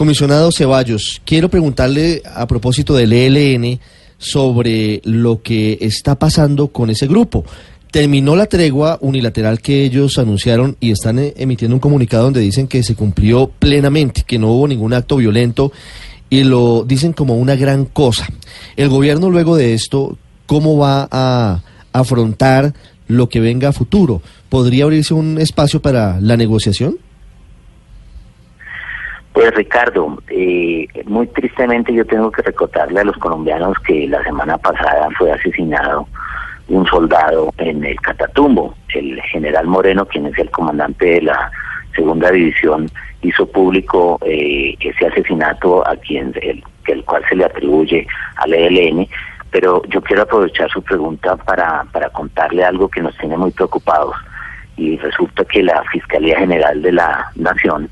[0.00, 3.78] Comisionado Ceballos, quiero preguntarle a propósito del ELN
[4.16, 7.44] sobre lo que está pasando con ese grupo.
[7.90, 12.66] Terminó la tregua unilateral que ellos anunciaron y están eh, emitiendo un comunicado donde dicen
[12.66, 15.70] que se cumplió plenamente, que no hubo ningún acto violento
[16.30, 18.26] y lo dicen como una gran cosa.
[18.76, 21.62] El gobierno luego de esto, ¿cómo va a
[21.92, 22.72] afrontar
[23.06, 24.22] lo que venga a futuro?
[24.48, 26.96] ¿Podría abrirse un espacio para la negociación?
[29.40, 34.58] Pues Ricardo, eh, muy tristemente yo tengo que recordarle a los colombianos que la semana
[34.58, 36.06] pasada fue asesinado
[36.68, 38.74] un soldado en el Catatumbo.
[38.92, 41.50] El general Moreno, quien es el comandante de la
[41.96, 42.90] segunda división,
[43.22, 49.08] hizo público eh, ese asesinato a quien el, el cual se le atribuye al ELN.
[49.50, 54.14] Pero yo quiero aprovechar su pregunta para, para contarle algo que nos tiene muy preocupados.
[54.76, 57.88] Y resulta que la Fiscalía General de la Nación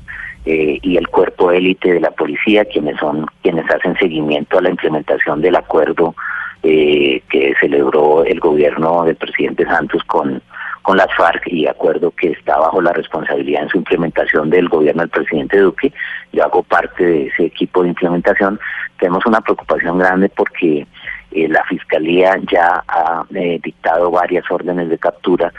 [0.51, 4.71] eh, y el cuerpo élite de la policía, quienes son quienes hacen seguimiento a la
[4.71, 6.15] implementación del acuerdo
[6.63, 10.41] eh, que celebró el gobierno del presidente Santos con,
[10.81, 15.03] con las FARC y acuerdo que está bajo la responsabilidad en su implementación del gobierno
[15.03, 15.93] del presidente Duque.
[16.33, 18.59] Yo hago parte de ese equipo de implementación.
[18.97, 20.87] Tenemos una preocupación grande porque
[21.31, 25.53] eh, la Fiscalía ya ha eh, dictado varias órdenes de captura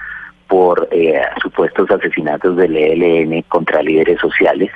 [0.50, 0.88] por
[1.40, 4.70] supuestos asesinatos del ELN contra líderes sociales,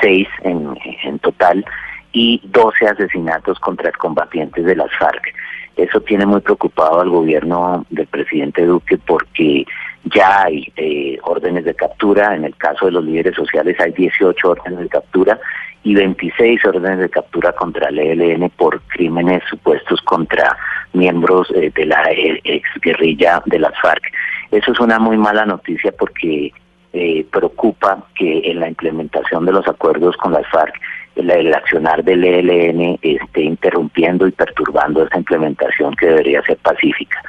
[0.00, 1.64] seis en, en total,
[2.12, 5.34] y doce asesinatos contra combatientes de las FARC.
[5.76, 9.66] Eso tiene muy preocupado al gobierno del presidente Duque porque
[10.04, 14.48] ya hay eh, órdenes de captura, en el caso de los líderes sociales hay 18
[14.48, 15.38] órdenes de captura
[15.82, 20.56] y 26 órdenes de captura contra el ELN por crímenes supuestos contra
[20.94, 24.02] miembros eh, de la eh, ex guerrilla de las FARC.
[24.50, 26.52] Eso es una muy mala noticia porque
[27.30, 30.74] preocupa que en la implementación de los acuerdos con las FARC
[31.16, 37.22] el accionar del ELN esté interrumpiendo y perturbando esta implementación que debería ser pacífica.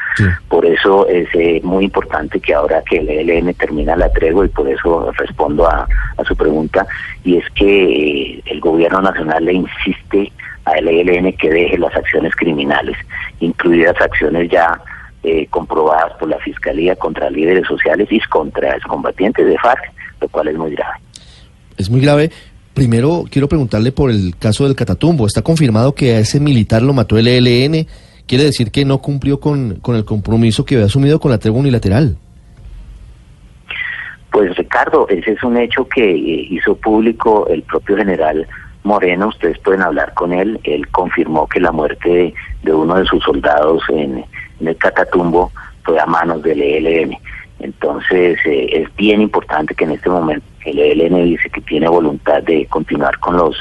[0.50, 4.50] Por eso es eh, muy importante que ahora que el ELN termina la tregua, y
[4.50, 5.88] por eso respondo a,
[6.26, 6.86] su pregunta,
[7.24, 10.32] y es que eh, el gobierno nacional le insiste
[10.66, 12.98] al ELN que deje las acciones criminales,
[13.40, 14.82] incluidas acciones ya
[15.24, 19.92] eh, comprobadas por la Fiscalía contra líderes sociales y contra combatientes de FARC,
[20.22, 20.96] lo cual es muy grave.
[21.78, 22.32] Es muy grave,
[22.78, 25.26] Primero, quiero preguntarle por el caso del Catatumbo.
[25.26, 27.88] ¿Está confirmado que a ese militar lo mató el ELN?
[28.28, 31.62] ¿Quiere decir que no cumplió con, con el compromiso que había asumido con la tregua
[31.62, 32.18] unilateral?
[34.32, 38.48] Pues Ricardo, ese es un hecho que eh, hizo público el propio general
[38.84, 39.30] Moreno.
[39.30, 40.60] Ustedes pueden hablar con él.
[40.64, 44.24] Él confirmó que la muerte de, uno de sus soldados en,
[44.60, 45.52] el Catatumbo
[45.84, 47.18] fue a manos del ELN.
[47.60, 52.44] Entonces eh, es bien importante que en este momento el ELN dice que tiene voluntad
[52.44, 53.56] de continuar con los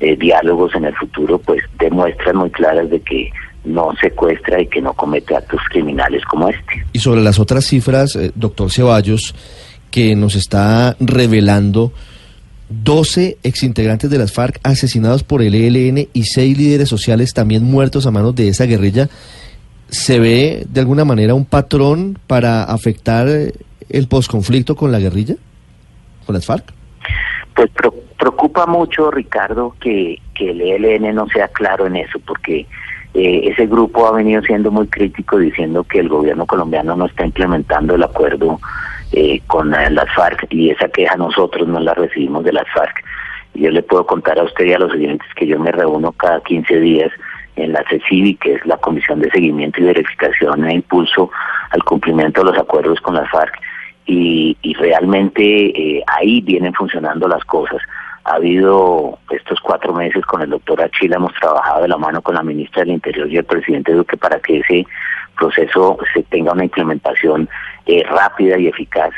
[0.00, 3.30] eh, diálogos en el futuro, pues demuestran muy claras de que
[3.64, 6.84] no secuestra y que no comete actos criminales como este.
[6.92, 9.34] Y sobre las otras cifras, eh, doctor Ceballos,
[9.90, 11.92] que nos está revelando
[12.70, 18.06] 12 exintegrantes de las FARC asesinados por el ELN y 6 líderes sociales también muertos
[18.06, 19.08] a manos de esa guerrilla.
[19.88, 25.36] ¿Se ve de alguna manera un patrón para afectar el posconflicto con la guerrilla?
[26.28, 26.74] con las FARC?
[27.54, 27.70] Pues
[28.18, 32.66] preocupa mucho, Ricardo, que, que el ELN no sea claro en eso, porque
[33.14, 37.24] eh, ese grupo ha venido siendo muy crítico diciendo que el gobierno colombiano no está
[37.24, 38.60] implementando el acuerdo
[39.12, 43.02] eh, con las FARC y esa queja nosotros no la recibimos de las FARC.
[43.54, 46.42] Yo le puedo contar a usted y a los oyentes que yo me reúno cada
[46.42, 47.10] 15 días
[47.58, 51.30] en la CECIVI, que es la Comisión de Seguimiento y Verificación e Impulso
[51.70, 53.58] al cumplimiento de los acuerdos con las FARC,
[54.06, 57.82] y, realmente eh, ahí vienen funcionando las cosas.
[58.24, 62.34] Ha habido estos cuatro meses con el doctor Achila, hemos trabajado de la mano con
[62.34, 64.86] la ministra del Interior y el presidente Duque para que ese
[65.36, 67.48] proceso se tenga una implementación
[67.86, 69.10] eh, rápida y eficaz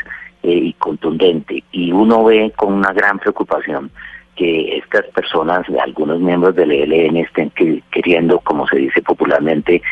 [0.43, 1.63] eh, y contundente.
[1.71, 3.91] Y uno ve con una gran preocupación
[4.37, 7.53] que estas personas, algunos miembros del ELN, estén
[7.91, 9.83] queriendo, como se dice popularmente,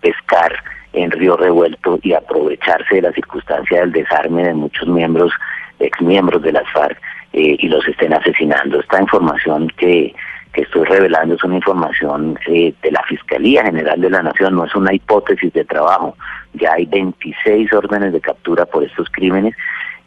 [0.00, 0.52] pescar
[0.94, 5.32] en Río Revuelto y aprovecharse de la circunstancia del desarme de muchos miembros,
[5.80, 6.98] exmiembros de las FARC,
[7.36, 8.78] eh, y los estén asesinando.
[8.78, 10.14] Esta información que,
[10.52, 14.64] que estoy revelando es una información eh, de la Fiscalía General de la Nación, no
[14.64, 16.16] es una hipótesis de trabajo.
[16.52, 19.56] Ya hay 26 órdenes de captura por estos crímenes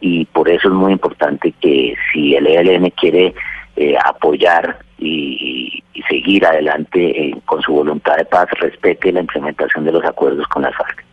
[0.00, 3.34] y por eso es muy importante que si el ELN quiere
[3.80, 9.92] eh, apoyar y, seguir adelante eh, con su voluntad de paz, respete la implementación de
[9.92, 11.04] los acuerdos con las FARC.